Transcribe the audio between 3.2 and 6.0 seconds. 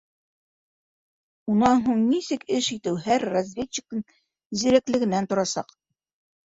разведчиктың зирәклегенән торасаҡ.